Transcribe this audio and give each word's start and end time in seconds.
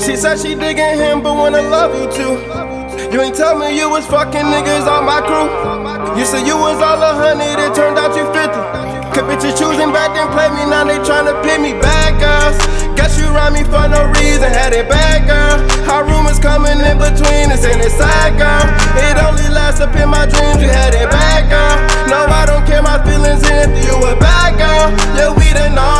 She 0.00 0.16
said 0.16 0.38
she 0.40 0.54
digging 0.54 0.96
him, 0.96 1.22
but 1.22 1.36
wanna 1.36 1.60
love 1.62 1.92
you 1.92 2.08
too. 2.08 2.40
You 3.12 3.20
ain't 3.20 3.36
tell 3.36 3.58
me 3.58 3.76
you 3.76 3.90
was 3.90 4.06
fucking 4.06 4.48
niggas 4.48 4.88
on 4.88 5.04
my 5.04 5.20
crew. 5.20 5.52
You 6.16 6.24
said 6.24 6.46
you 6.46 6.56
was 6.56 6.80
all 6.80 6.96
a 6.96 7.12
hundred, 7.12 7.60
it 7.60 7.74
turned 7.76 8.00
out 8.00 8.16
you 8.16 8.24
50. 8.32 8.56
Cause 9.12 9.28
bitches 9.28 9.52
choosing 9.60 9.92
back 9.92 10.16
then 10.16 10.32
play 10.32 10.48
me, 10.48 10.64
now 10.64 10.88
they 10.88 10.96
tryna 11.04 11.36
pin 11.44 11.60
me 11.60 11.76
back, 11.76 12.16
girls. 12.16 12.56
Guess 12.96 13.20
you 13.20 13.28
rhyme 13.28 13.52
me 13.52 13.64
for 13.68 13.84
no 13.84 14.08
reason, 14.16 14.48
had 14.48 14.72
it 14.72 14.88
bad, 14.88 15.28
girl. 15.28 15.60
How 15.84 16.00
rumors 16.08 16.40
coming 16.40 16.80
in 16.80 16.96
between 16.96 17.52
us 17.52 17.60
and 17.60 17.76
it's 17.84 17.92
sad, 17.92 18.40
girl. 18.40 18.64
Uh, 18.64 19.12
it 19.12 19.20
only 19.20 19.44
lasts 19.52 19.84
up 19.84 19.92
in 19.92 20.08
my 20.08 20.24
dreams, 20.24 20.64
you 20.64 20.72
had 20.72 20.96
it 20.96 21.12
bad, 21.12 21.52
girl. 21.52 21.76
No, 22.08 22.24
I 22.32 22.48
don't 22.48 22.64
care 22.64 22.80
my 22.80 22.96
feelings 23.04 23.44
if 23.44 23.68
you 23.84 23.92
a 24.08 24.16
bad 24.16 24.56
girl. 24.56 24.88
Yeah, 25.20 25.36
we 25.36 25.52
done 25.52 25.76
all 25.76 25.91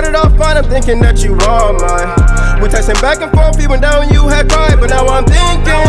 started 0.00 0.16
off 0.16 0.32
fine, 0.38 0.56
I'm 0.56 0.64
thinking 0.64 0.98
that 1.04 1.20
you 1.20 1.36
are 1.44 1.76
mine. 1.76 2.08
We 2.62 2.72
texting 2.72 2.96
back 3.04 3.20
and 3.20 3.28
forth, 3.36 3.60
even 3.60 3.84
down 3.84 4.08
you 4.08 4.28
had 4.28 4.48
cried. 4.48 4.80
But 4.80 4.88
now 4.88 5.04
I'm 5.04 5.28
thinking 5.28 5.84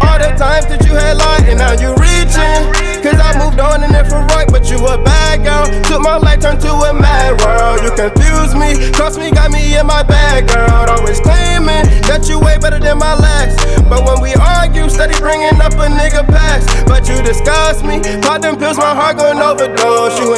all 0.00 0.16
the 0.16 0.32
times 0.40 0.64
that 0.72 0.80
you 0.88 0.96
had 0.96 1.20
lied, 1.20 1.44
and 1.44 1.60
now 1.60 1.76
you 1.76 1.92
reaching. 2.00 2.72
Cause 3.04 3.20
I 3.20 3.36
moved 3.36 3.60
on 3.60 3.84
and 3.84 3.92
for 4.08 4.24
right, 4.32 4.48
but 4.48 4.68
you 4.72 4.80
a 4.88 4.96
bad 4.96 5.44
girl. 5.44 5.68
Took 5.84 6.00
my 6.00 6.16
life, 6.16 6.40
turned 6.40 6.60
to 6.64 6.72
a 6.72 6.92
mad 6.92 7.36
world. 7.44 7.84
You 7.84 7.92
confused 7.92 8.56
me, 8.56 8.76
cost 8.96 9.20
me, 9.20 9.28
got 9.28 9.52
me 9.52 9.76
in 9.76 9.84
my 9.84 10.04
bag, 10.04 10.48
girl. 10.48 10.88
Always 10.88 11.20
claiming 11.20 11.84
that 12.08 12.28
you 12.28 12.40
way 12.40 12.56
better 12.56 12.80
than 12.80 12.96
my 12.96 13.12
last. 13.12 13.60
But 13.88 14.08
when 14.08 14.24
we 14.24 14.32
argue, 14.40 14.88
steady 14.88 15.16
bringing 15.20 15.60
up 15.60 15.76
a 15.76 15.88
nigga 15.88 16.24
past. 16.28 16.64
But 16.88 17.08
you 17.08 17.20
disgust 17.20 17.84
me, 17.84 18.00
pop 18.24 18.40
them 18.40 18.56
pills, 18.56 18.76
my 18.80 18.92
heart 18.96 19.20
gon' 19.20 19.36
overdose. 19.36 19.79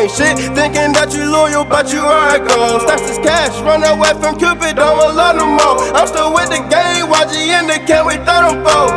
Ain't 0.02 0.10
shit, 0.10 0.34
thinking 0.58 0.90
that 0.98 1.14
you 1.14 1.30
loyal, 1.30 1.62
but 1.62 1.94
you 1.94 2.02
are 2.02 2.34
a 2.34 2.42
ghost. 2.42 2.90
That's 2.90 3.06
this 3.06 3.22
cash, 3.22 3.54
run 3.62 3.86
away 3.86 4.10
from 4.18 4.34
Cupid, 4.34 4.74
don't 4.74 4.98
want 4.98 5.14
love 5.14 5.38
no 5.38 5.46
more. 5.46 5.78
I'm 5.94 6.10
still 6.10 6.34
with 6.34 6.50
the 6.50 6.58
game, 6.66 7.06
YG 7.06 7.54
in 7.54 7.70
the 7.70 7.78
can 7.86 8.02
we 8.10 8.18
throw 8.26 8.50
them 8.50 8.66
foes. 8.66 8.90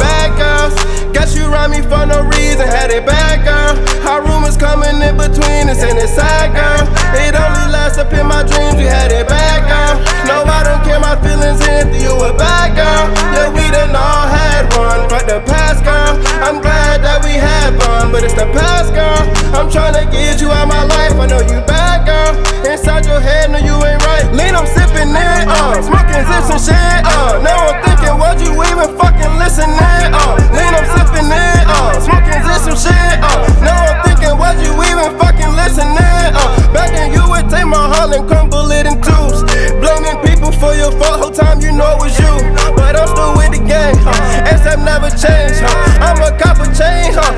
Bad 0.00 0.32
girls, 0.40 0.72
guess 1.12 1.36
you 1.36 1.44
rhyme 1.52 1.76
me 1.76 1.84
for 1.84 2.08
no 2.08 2.24
reason, 2.24 2.64
had 2.64 2.88
it 2.88 3.04
bad 3.04 3.44
girl. 3.44 3.76
How 4.00 4.24
rumors 4.24 4.56
coming 4.56 4.96
in 5.04 5.20
between 5.20 5.68
us 5.68 5.84
and 5.84 6.00
it's 6.00 6.16
sad 6.16 6.56
girl. 6.56 6.88
It 7.20 7.36
only 7.36 7.68
lasts 7.68 8.00
up 8.00 8.08
in 8.16 8.24
my 8.24 8.40
dreams, 8.40 8.80
you 8.80 8.88
had 8.88 9.12
it 9.12 9.28
bad 9.28 9.60
girl. 9.68 10.00
No, 10.24 10.40
I 10.40 10.64
don't 10.64 10.80
care 10.88 10.96
my 10.96 11.20
feelings 11.20 11.60
if 11.68 11.92
you 12.00 12.16
a 12.16 12.32
bad 12.32 12.72
girl. 12.72 13.04
Yeah, 13.36 13.52
we 13.52 13.68
done 13.68 13.92
all 13.92 14.24
had 14.24 14.72
one 14.72 15.04
from 15.04 15.20
the 15.28 15.44
past 15.44 15.84
girl. 15.84 16.16
I'm 16.40 16.64
glad 16.64 17.04
that 17.04 17.20
we 17.20 17.36
had 17.36 17.76
fun, 17.76 18.08
but 18.08 18.24
it's 18.24 18.32
the 18.32 18.48
past 18.56 18.96
girl. 18.96 19.25
I'm 19.56 19.72
tryna 19.72 20.04
get 20.12 20.40
you 20.40 20.52
out 20.52 20.68
my 20.68 20.84
life, 20.84 21.16
I 21.16 21.26
know 21.26 21.40
you 21.40 21.64
bad 21.64 22.04
girl. 22.04 22.36
Inside 22.68 23.06
your 23.08 23.20
head, 23.20 23.50
no, 23.50 23.56
you 23.56 23.72
ain't 23.72 24.04
right. 24.04 24.28
Lean, 24.36 24.52
I'm 24.52 24.68
sipping 24.68 25.08
it, 25.16 25.42
uh, 25.48 25.80
smoking 25.80 26.24
zips 26.28 26.52
and 26.52 26.60
shit, 26.60 27.00
uh. 27.08 27.40
Now 27.40 27.72
I'm 27.72 27.80
thinking, 27.88 28.14
would 28.20 28.36
you 28.44 28.52
even 28.52 28.92
fucking 29.00 29.32
listening, 29.40 29.72
uh? 30.12 30.36
Lean, 30.52 30.72
I'm 30.76 30.84
sipping 30.92 31.32
it, 31.32 31.64
uh, 31.72 31.96
smoking 32.04 32.40
zips 32.44 32.68
and 32.68 32.78
shit, 32.84 33.16
uh. 33.24 33.48
Now 33.64 33.80
I'm 33.80 33.98
thinking, 34.04 34.36
would 34.36 34.60
you 34.60 34.76
even 34.92 35.16
fucking 35.16 35.52
listening, 35.56 35.96
uh? 36.36 36.52
Back 36.76 36.92
then 36.92 37.16
you 37.16 37.24
would 37.24 37.48
take 37.48 37.64
my 37.64 37.80
heart 37.96 38.12
and 38.12 38.28
crumble 38.28 38.68
it 38.76 38.84
in 38.84 39.00
twos. 39.00 39.40
Blaming 39.80 40.20
people 40.20 40.52
for 40.52 40.76
your 40.76 40.92
fault, 41.00 41.16
whole 41.16 41.32
time 41.32 41.64
you 41.64 41.72
know 41.72 41.96
it 41.96 42.00
was 42.04 42.14
you. 42.20 42.34
But 42.76 42.92
I'm 42.92 43.08
still 43.08 43.32
with 43.40 43.56
the 43.56 43.64
game, 43.64 43.96
huh? 44.04 44.52
SM 44.52 44.84
never 44.84 45.08
changed, 45.08 45.64
huh? 45.64 46.04
I'm 46.04 46.20
a 46.20 46.36
copper 46.36 46.68
chain, 46.76 47.16
huh? 47.16 47.32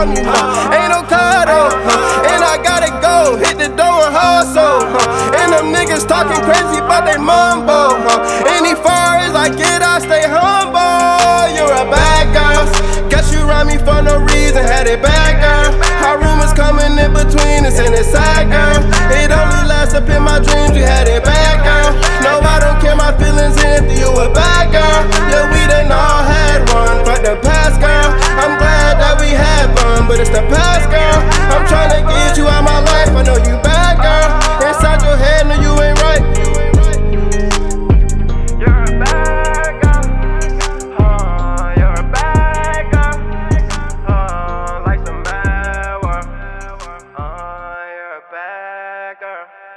From 0.00 0.16
you, 0.16 0.24
huh? 0.24 0.72
ain't 0.72 0.88
no 0.96 1.04
cuddle, 1.04 1.68
huh? 1.84 2.32
And 2.32 2.40
I 2.40 2.56
gotta 2.56 2.88
go, 3.04 3.36
hit 3.36 3.60
the 3.60 3.68
door 3.68 4.08
and 4.08 4.16
hustle, 4.16 4.80
huh? 4.96 5.36
And 5.36 5.52
them 5.52 5.68
niggas 5.76 6.08
talking 6.08 6.40
crazy, 6.40 6.80
but 6.88 7.04
they 7.04 7.20
mumble, 7.20 8.00
huh? 8.08 8.48
Any 8.48 8.72
far 8.72 9.20
as 9.20 9.36
I 9.36 9.52
get, 9.52 9.84
I 9.84 10.00
stay 10.00 10.24
humble. 10.24 11.52
You're 11.52 11.68
a 11.68 11.84
bad 11.84 12.32
girl. 12.32 12.64
Guess 13.12 13.28
you 13.34 13.44
rhyme 13.44 13.68
me 13.68 13.76
for 13.76 14.00
no 14.00 14.24
reason, 14.24 14.64
had 14.64 14.88
it 14.88 15.04
bad 15.04 15.36
girl. 15.36 15.68
How 16.00 16.16
rumors 16.16 16.56
coming 16.56 16.96
in 16.96 17.12
between 17.12 17.68
us 17.68 17.76
and 17.76 17.92
it's 17.92 18.08
sad 18.08 18.48
girl. 18.48 18.80
It 19.12 19.28
only 19.28 19.68
lasts 19.68 19.92
up 19.92 20.08
in 20.08 20.22
my 20.24 20.40
dreams, 20.40 20.80
you 20.80 20.84
had 20.88 20.99
but 30.10 30.18
it's 30.18 30.30
the 30.30 30.42
past 30.50 30.90
girl. 30.90 31.22
I'm 31.54 31.64
tryna 31.70 32.02
get 32.08 32.36
you 32.36 32.48
out 32.48 32.64
my 32.64 32.80
life, 32.80 33.10
I 33.10 33.22
know 33.22 33.36
you 33.36 33.54
bad 33.62 33.94
girl. 34.02 34.28
Inside 34.66 35.02
your 35.06 35.16
head, 35.16 35.46
no, 35.46 35.54
you 35.54 35.70
ain't 35.80 36.02
right. 36.02 36.20
Girl. 49.20 49.69